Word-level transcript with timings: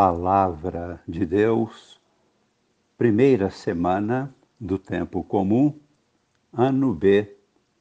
Palavra 0.00 1.02
de 1.08 1.26
Deus, 1.26 2.00
primeira 2.96 3.50
semana 3.50 4.32
do 4.60 4.78
tempo 4.78 5.24
comum, 5.24 5.76
ano 6.52 6.94
B, 6.94 7.36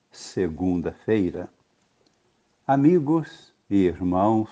segunda-feira. 0.09 1.47
Amigos 2.65 3.53
e 3.69 3.85
irmãos, 3.85 4.49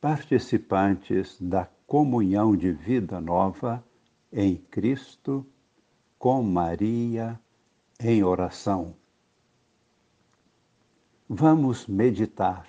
participantes 0.00 1.40
da 1.40 1.68
comunhão 1.86 2.56
de 2.56 2.72
vida 2.72 3.20
nova 3.20 3.84
em 4.32 4.56
Cristo, 4.56 5.46
com 6.18 6.42
Maria, 6.42 7.38
em 8.00 8.24
oração. 8.24 8.96
Vamos 11.28 11.86
meditar 11.86 12.66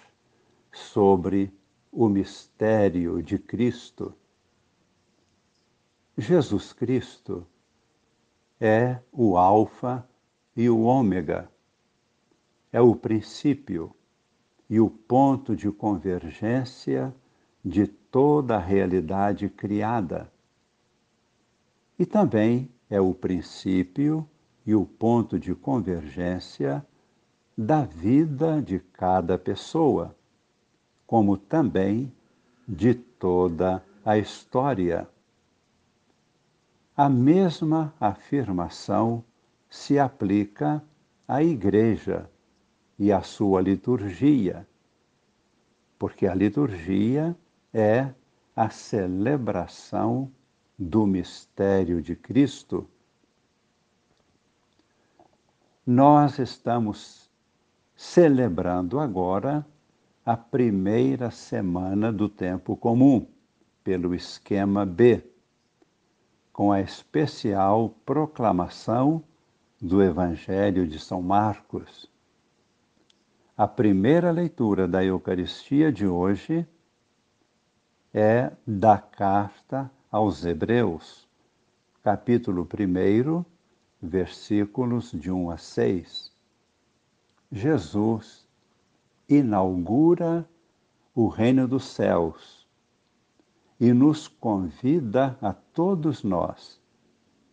sobre 0.71 1.51
o 1.91 2.07
mistério 2.07 3.21
de 3.21 3.37
Cristo. 3.37 4.13
Jesus 6.17 6.71
Cristo 6.71 7.45
é 8.59 8.99
o 9.11 9.35
Alfa 9.37 10.07
e 10.55 10.69
o 10.69 10.81
Ômega, 10.81 11.49
é 12.71 12.79
o 12.79 12.95
princípio 12.95 13.93
e 14.69 14.79
o 14.79 14.89
ponto 14.89 15.55
de 15.55 15.69
convergência 15.69 17.13
de 17.63 17.87
toda 17.87 18.55
a 18.55 18.59
realidade 18.59 19.49
criada. 19.49 20.31
E 21.99 22.05
também 22.05 22.69
é 22.89 23.01
o 23.01 23.13
princípio 23.13 24.27
e 24.65 24.73
o 24.73 24.85
ponto 24.85 25.37
de 25.37 25.53
convergência 25.53 26.85
da 27.57 27.83
vida 27.83 28.61
de 28.61 28.79
cada 28.79 29.37
pessoa 29.37 30.15
como 31.11 31.35
também 31.35 32.09
de 32.65 32.93
toda 32.93 33.83
a 34.05 34.17
história. 34.17 35.09
A 36.95 37.09
mesma 37.09 37.93
afirmação 37.99 39.21
se 39.69 39.99
aplica 39.99 40.81
à 41.27 41.43
Igreja 41.43 42.29
e 42.97 43.11
à 43.11 43.21
sua 43.21 43.59
liturgia, 43.59 44.65
porque 45.99 46.25
a 46.25 46.33
liturgia 46.33 47.35
é 47.73 48.13
a 48.55 48.69
celebração 48.69 50.31
do 50.79 51.05
mistério 51.05 52.01
de 52.01 52.15
Cristo. 52.15 52.89
Nós 55.85 56.39
estamos 56.39 57.29
celebrando 57.97 58.97
agora 58.97 59.67
a 60.25 60.37
primeira 60.37 61.31
semana 61.31 62.11
do 62.11 62.29
tempo 62.29 62.75
comum, 62.77 63.27
pelo 63.83 64.13
esquema 64.13 64.85
B, 64.85 65.23
com 66.53 66.71
a 66.71 66.79
especial 66.79 67.89
proclamação 68.05 69.23
do 69.81 70.03
Evangelho 70.03 70.87
de 70.87 70.99
São 70.99 71.23
Marcos. 71.23 72.09
A 73.57 73.67
primeira 73.67 74.29
leitura 74.29 74.87
da 74.87 75.03
Eucaristia 75.03 75.91
de 75.91 76.05
hoje 76.05 76.67
é 78.13 78.51
da 78.67 78.99
carta 78.99 79.89
aos 80.11 80.45
Hebreus, 80.45 81.27
capítulo 82.03 82.67
1, 82.67 83.43
versículos 83.99 85.11
de 85.11 85.31
1 85.31 85.49
a 85.49 85.57
6. 85.57 86.31
Jesus 87.51 88.47
inaugura 89.35 90.47
o 91.15 91.27
reino 91.27 91.67
dos 91.67 91.85
céus 91.85 92.67
e 93.79 93.93
nos 93.93 94.27
convida 94.27 95.37
a 95.41 95.53
todos 95.53 96.23
nós 96.23 96.79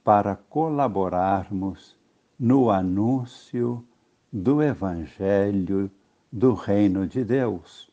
para 0.03 0.37
colaborarmos 0.37 1.97
no 2.39 2.71
anúncio 2.71 3.85
do 4.33 4.63
Evangelho 4.63 5.91
do 6.31 6.55
Reino 6.55 7.07
de 7.07 7.25
Deus. 7.25 7.91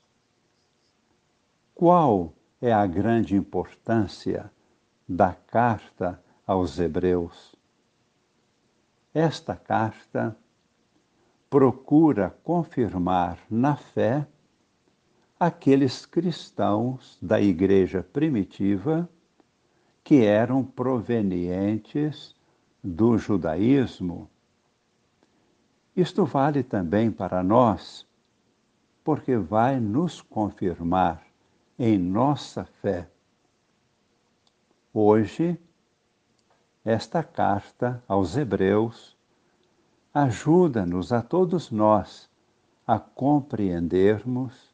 Qual 1.73 2.33
é 2.61 2.73
a 2.73 2.85
grande 2.85 3.35
importância 3.35 4.51
da 5.07 5.33
carta 5.33 6.21
aos 6.45 6.79
Hebreus? 6.79 7.55
Esta 9.13 9.55
carta 9.55 10.37
procura 11.55 12.35
confirmar 12.43 13.39
na 13.49 13.77
fé 13.77 14.27
aqueles 15.39 16.05
cristãos 16.05 17.17
da 17.21 17.39
igreja 17.39 18.03
primitiva 18.03 19.07
que 20.03 20.25
eram 20.25 20.65
provenientes 20.65 22.35
do 22.83 23.17
judaísmo. 23.17 24.29
Isto 25.95 26.25
vale 26.25 26.61
também 26.61 27.09
para 27.09 27.41
nós, 27.41 28.05
porque 29.01 29.37
vai 29.37 29.79
nos 29.79 30.21
confirmar 30.21 31.25
em 31.79 31.97
nossa 31.97 32.65
fé. 32.65 33.09
Hoje, 34.93 35.57
esta 36.83 37.23
carta 37.23 38.03
aos 38.09 38.35
Hebreus 38.35 39.14
ajuda-nos 40.15 41.11
a 41.11 41.21
todos 41.21 41.69
nós 41.69 42.29
a 42.87 42.97
compreendermos 42.97 44.73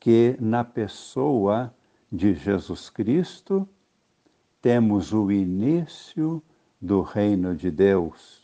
que 0.00 0.38
na 0.40 0.64
pessoa 0.64 1.74
de 2.10 2.32
Jesus 2.32 2.88
Cristo 2.88 3.68
temos 4.62 5.12
o 5.12 5.30
início 5.30 6.42
do 6.80 7.02
reino 7.02 7.54
de 7.54 7.70
Deus, 7.70 8.42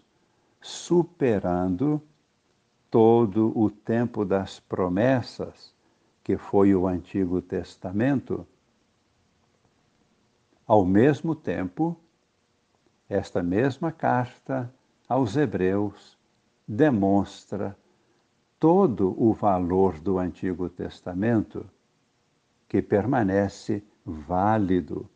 superando 0.60 2.02
todo 2.90 3.58
o 3.58 3.70
tempo 3.70 4.22
das 4.22 4.60
promessas, 4.60 5.74
que 6.22 6.36
foi 6.36 6.74
o 6.74 6.86
Antigo 6.86 7.40
Testamento. 7.40 8.46
Ao 10.66 10.84
mesmo 10.84 11.34
tempo, 11.34 11.96
esta 13.08 13.42
mesma 13.42 13.90
carta 13.90 14.70
aos 15.08 15.34
Hebreus 15.34 16.15
demonstra 16.66 17.76
todo 18.58 19.14
o 19.22 19.32
valor 19.32 20.00
do 20.00 20.18
Antigo 20.18 20.68
Testamento, 20.68 21.68
que 22.68 22.82
permanece 22.82 23.84
válido 24.04 25.08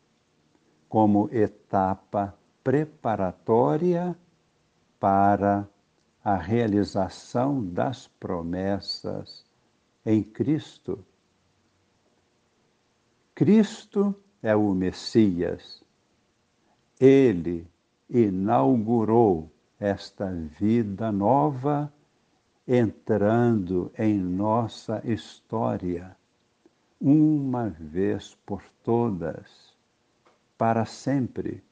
como 0.88 1.28
etapa 1.32 2.36
preparatória 2.62 4.16
para 4.98 5.68
a 6.22 6.36
realização 6.36 7.64
das 7.64 8.06
promessas 8.06 9.44
em 10.04 10.22
Cristo. 10.22 11.04
Cristo 13.34 14.14
é 14.42 14.54
o 14.54 14.74
Messias. 14.74 15.82
Ele 16.98 17.66
inaugurou 18.08 19.50
esta 19.80 20.30
vida 20.30 21.10
nova 21.10 21.90
entrando 22.68 23.90
em 23.98 24.18
nossa 24.18 25.00
história, 25.04 26.14
uma 27.00 27.70
vez 27.70 28.36
por 28.44 28.62
todas, 28.84 29.74
para 30.58 30.84
sempre. 30.84 31.64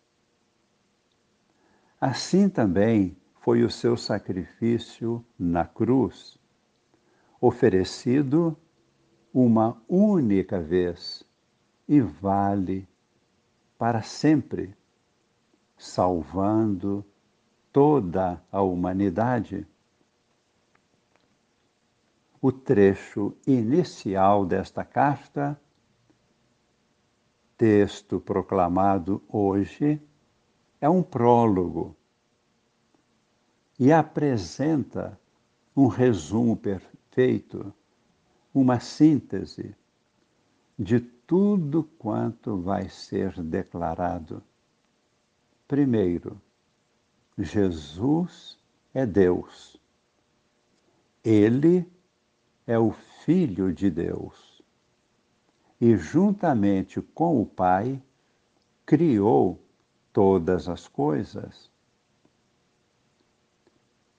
Assim 2.01 2.49
também 2.49 3.15
foi 3.43 3.63
o 3.63 3.71
seu 3.71 3.97
sacrifício 3.97 5.23
na 5.39 5.67
cruz, 5.67 6.39
oferecido 7.39 8.57
uma 9.33 9.81
única 9.87 10.59
vez 10.59 11.23
e 11.87 12.01
vale 12.01 12.89
para 13.77 14.03
sempre, 14.03 14.75
salvando 15.77 17.05
toda 17.79 18.43
a 18.51 18.61
humanidade. 18.61 19.65
O 22.43 22.51
trecho 22.51 23.37
inicial 23.47 24.45
desta 24.45 24.85
carta, 24.85 25.57
texto 27.57 28.19
proclamado 28.19 29.23
hoje, 29.29 30.03
é 30.81 30.91
um 30.91 31.05
prólogo 31.05 31.95
e 33.79 33.93
apresenta 33.93 35.17
um 35.77 35.87
resumo 35.87 36.57
perfeito, 36.57 37.73
uma 38.53 38.81
síntese 38.81 39.73
de 40.77 40.99
tudo 40.99 41.85
quanto 41.97 42.61
vai 42.61 42.89
ser 42.89 43.41
declarado. 43.41 44.43
Primeiro, 45.69 46.43
Jesus 47.39 48.59
é 48.93 49.07
Deus. 49.07 49.81
Ele 51.25 51.91
é 52.67 52.79
o 52.79 52.93
Filho 53.25 53.73
de 53.73 53.91
Deus. 53.91 54.59
e, 55.81 55.97
juntamente 55.97 57.01
com 57.01 57.41
o 57.41 57.47
Pai, 57.47 58.03
criou 58.85 59.63
todas 60.13 60.69
as 60.69 60.89
coisas. 60.89 61.71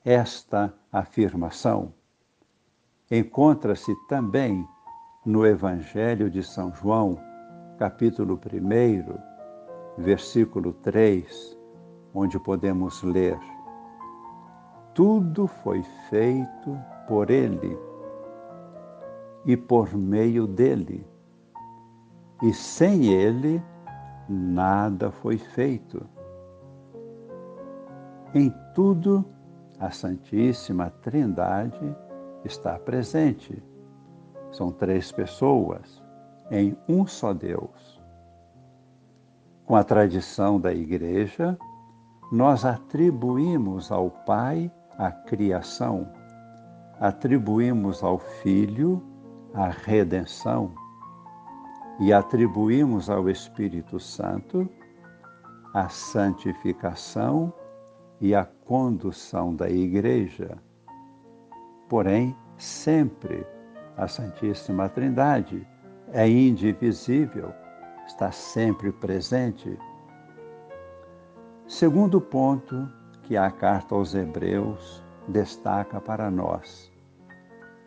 Esta 0.05 0.73
afirmação 0.91 1.93
encontra-se 3.11 3.93
também 4.07 4.65
no 5.25 5.45
Evangelho 5.45 6.29
de 6.29 6.41
São 6.41 6.73
João, 6.73 7.19
capítulo 7.77 8.39
1, 8.39 10.01
versículo 10.01 10.71
3, 10.73 11.57
onde 12.13 12.39
podemos 12.39 13.03
ler: 13.03 13.39
Tudo 14.93 15.47
foi 15.47 15.83
feito 16.09 16.77
por 17.07 17.29
Ele 17.29 17.77
e 19.45 19.55
por 19.55 19.95
meio 19.95 20.47
dele, 20.47 21.05
e 22.43 22.53
sem 22.53 23.07
Ele 23.07 23.61
nada 24.27 25.11
foi 25.11 25.37
feito. 25.37 26.05
Em 28.33 28.53
tudo, 28.75 29.25
a 29.79 29.89
Santíssima 29.89 30.91
Trindade 31.01 31.95
está 32.45 32.77
presente. 32.77 33.61
São 34.51 34.71
três 34.71 35.11
pessoas 35.11 36.01
em 36.51 36.77
um 36.87 37.07
só 37.07 37.33
Deus. 37.33 37.99
Com 39.65 39.75
a 39.75 39.83
tradição 39.83 40.59
da 40.59 40.73
Igreja, 40.73 41.57
nós 42.31 42.63
atribuímos 42.63 43.91
ao 43.91 44.09
Pai 44.09 44.71
a 44.97 45.11
criação, 45.11 46.07
atribuímos 46.99 48.03
ao 48.03 48.19
Filho 48.19 49.03
a 49.53 49.69
redenção 49.69 50.71
e 51.99 52.13
atribuímos 52.13 53.09
ao 53.09 53.29
Espírito 53.29 53.99
Santo 53.99 54.69
a 55.73 55.89
santificação 55.89 57.53
e 58.21 58.35
a 58.35 58.45
condução 58.65 59.55
da 59.55 59.69
Igreja. 59.69 60.57
Porém, 61.87 62.35
sempre 62.57 63.45
a 63.97 64.07
Santíssima 64.07 64.89
Trindade 64.89 65.67
é 66.11 66.27
indivisível, 66.27 67.53
está 68.05 68.31
sempre 68.31 68.91
presente. 68.91 69.77
Segundo 71.69 72.19
ponto 72.19 72.89
que 73.21 73.37
a 73.37 73.51
carta 73.51 73.93
aos 73.93 74.15
Hebreus 74.15 75.03
destaca 75.27 76.01
para 76.01 76.31
nós: 76.31 76.91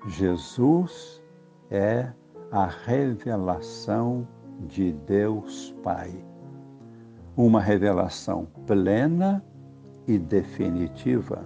Jesus 0.07 1.21
é 1.69 2.09
a 2.53 2.67
revelação 2.67 4.27
de 4.69 4.93
Deus 4.93 5.75
Pai. 5.83 6.15
Uma 7.37 7.61
revelação 7.61 8.47
plena 8.69 9.45
e 10.07 10.17
definitiva. 10.17 11.45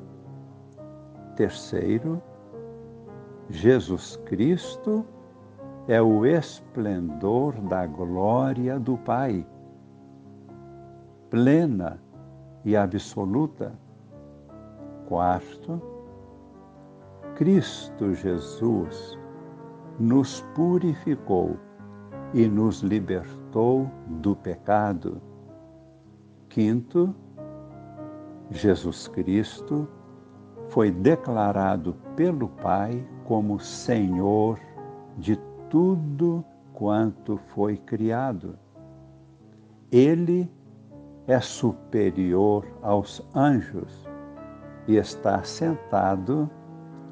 Terceiro, 1.37 2.21
Jesus 3.49 4.17
Cristo 4.27 5.07
é 5.89 6.03
o 6.03 6.27
esplendor 6.27 7.59
da 7.63 7.87
glória 7.87 8.79
do 8.79 8.99
Pai, 8.99 9.47
plena 11.31 11.99
e 12.67 12.77
absoluta. 12.77 13.73
Quarto, 15.07 15.81
Cristo 17.37 18.13
Jesus 18.13 19.17
nos 20.01 20.41
purificou 20.53 21.57
e 22.35 22.49
nos 22.49 22.81
libertou 22.81 23.89
do 24.21 24.35
pecado. 24.35 25.23
Quinto, 26.49 27.15
Jesus 28.51 29.07
Cristo 29.09 29.89
foi 30.69 30.91
declarado 30.91 31.95
pelo 32.17 32.49
Pai 32.49 33.07
como 33.25 33.61
Senhor 33.61 34.59
de 35.17 35.37
tudo 35.71 36.45
quanto 36.73 37.39
foi 37.55 37.77
criado. 37.77 38.59
Ele 39.93 40.51
é 41.27 41.41
superior 41.41 42.65
aos 42.83 43.21
anjos 43.35 44.09
e 44.87 44.97
está 44.97 45.43
sentado 45.43 46.49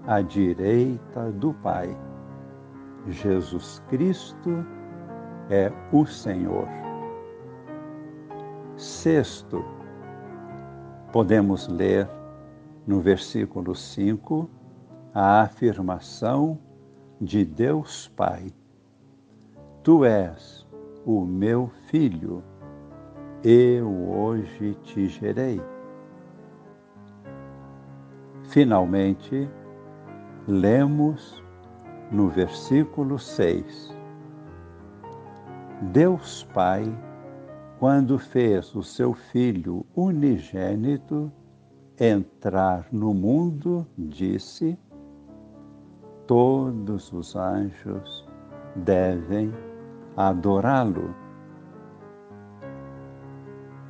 à 0.06 0.20
direita 0.20 1.32
do 1.32 1.52
Pai. 1.54 1.96
Jesus 3.08 3.82
Cristo 3.88 4.64
é 5.50 5.72
o 5.92 6.06
Senhor. 6.06 6.68
Sexto, 8.76 9.64
podemos 11.12 11.68
ler 11.68 12.08
no 12.86 13.00
versículo 13.00 13.74
5 13.74 14.48
a 15.12 15.42
afirmação 15.42 16.58
de 17.20 17.44
Deus 17.44 18.08
Pai: 18.16 18.52
Tu 19.82 20.04
és 20.04 20.66
o 21.04 21.24
meu 21.24 21.70
filho, 21.88 22.42
eu 23.44 24.10
hoje 24.10 24.74
te 24.84 25.06
gerei. 25.06 25.60
Finalmente, 28.44 29.50
lemos 30.48 31.44
no 32.10 32.30
versículo 32.30 33.18
6. 33.18 33.94
Deus 35.92 36.44
Pai, 36.54 36.84
quando 37.78 38.18
fez 38.18 38.74
o 38.74 38.82
seu 38.82 39.12
Filho 39.12 39.84
unigênito 39.94 41.30
entrar 42.00 42.86
no 42.90 43.12
mundo, 43.12 43.86
disse: 43.98 44.78
Todos 46.26 47.12
os 47.12 47.36
anjos 47.36 48.26
devem 48.74 49.52
adorá-lo. 50.16 51.23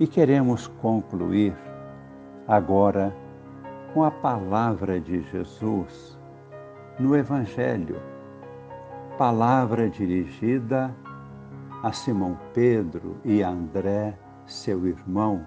E 0.00 0.08
queremos 0.08 0.66
concluir 0.66 1.56
agora 2.48 3.14
com 3.92 4.02
a 4.02 4.10
palavra 4.10 5.00
de 5.00 5.22
Jesus 5.30 6.18
no 6.98 7.16
Evangelho, 7.16 8.02
palavra 9.16 9.88
dirigida 9.88 10.92
a 11.84 11.92
Simão 11.92 12.36
Pedro 12.52 13.18
e 13.24 13.40
André, 13.42 14.18
seu 14.46 14.84
irmão. 14.84 15.46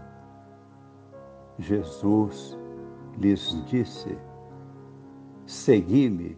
Jesus 1.59 2.57
lhes 3.17 3.61
disse: 3.65 4.17
Segui-me, 5.45 6.37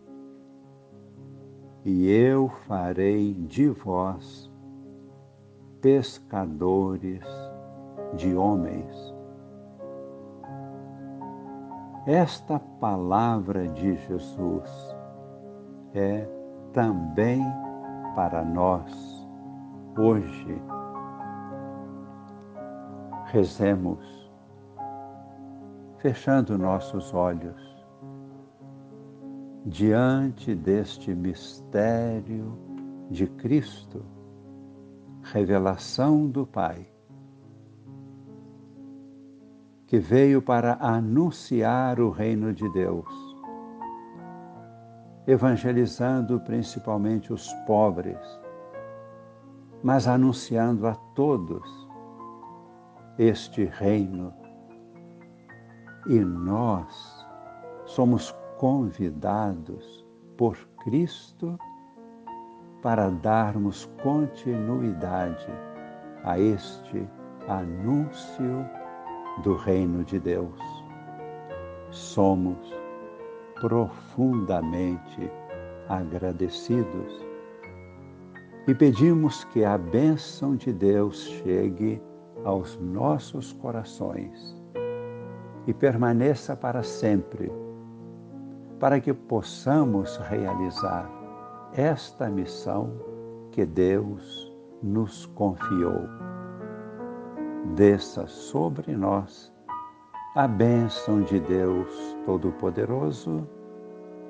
e 1.85 2.09
eu 2.09 2.49
farei 2.65 3.35
de 3.35 3.69
vós 3.69 4.49
pescadores 5.79 7.48
de 8.13 8.35
homens. 8.35 9.15
Esta 12.05 12.59
palavra 12.79 13.67
de 13.67 13.95
Jesus 14.07 14.97
é 15.93 16.27
também 16.73 17.43
para 18.15 18.43
nós 18.43 19.27
hoje. 19.97 20.61
Rezemos, 23.25 24.31
fechando 25.99 26.57
nossos 26.57 27.13
olhos, 27.13 27.61
diante 29.65 30.55
deste 30.55 31.13
mistério 31.13 32.57
de 33.09 33.27
Cristo, 33.27 34.03
revelação 35.21 36.27
do 36.27 36.47
Pai, 36.47 36.89
que 39.89 39.97
veio 39.97 40.39
para 40.39 40.77
anunciar 40.79 41.99
o 41.99 42.11
reino 42.11 42.53
de 42.53 42.69
Deus 42.69 43.29
evangelizando 45.29 46.39
principalmente 46.39 47.31
os 47.31 47.53
pobres, 47.67 48.17
mas 49.83 50.07
anunciando 50.07 50.87
a 50.87 50.95
todos 51.13 51.87
este 53.17 53.65
reino. 53.65 54.33
E 56.07 56.19
nós 56.19 57.27
somos 57.85 58.35
convidados 58.57 60.05
por 60.35 60.57
Cristo 60.83 61.57
para 62.81 63.09
darmos 63.09 63.85
continuidade 64.01 65.47
a 66.23 66.39
este 66.39 67.07
anúncio 67.47 68.65
do 69.43 69.55
reino 69.55 70.03
de 70.03 70.19
Deus. 70.19 70.59
Somos 71.91 72.57
profundamente 73.59 75.31
agradecidos. 75.87 77.27
e 78.67 78.75
pedimos 78.75 79.43
que 79.45 79.65
a 79.65 79.79
bênção 79.79 80.55
de 80.55 80.71
Deus 80.71 81.23
chegue 81.23 81.99
aos 82.45 82.77
nossos 82.77 83.51
corações 83.53 84.55
e 85.65 85.73
permaneça 85.73 86.55
para 86.55 86.83
sempre, 86.83 87.51
para 88.79 88.99
que 88.99 89.11
possamos 89.11 90.17
realizar 90.17 91.09
esta 91.73 92.29
missão 92.29 92.91
que 93.51 93.65
Deus 93.65 94.55
nos 94.83 95.25
confiou. 95.25 96.28
Desça 97.75 98.27
sobre 98.27 98.95
nós 98.95 99.51
a 100.35 100.47
bênção 100.47 101.21
de 101.21 101.39
Deus 101.39 102.17
Todo-Poderoso, 102.25 103.47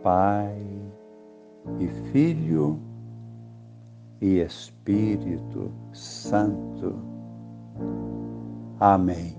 Pai 0.03 0.62
e 1.79 1.88
Filho 2.12 2.79
e 4.22 4.39
Espírito 4.39 5.72
Santo. 5.93 6.96
Amém. 8.79 9.38